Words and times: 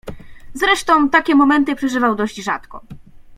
"Zresztą 0.53 1.09
takie 1.09 1.35
momenty 1.35 1.75
przeżywał 1.75 2.15
dość 2.15 2.35
rzadko." 2.35 2.81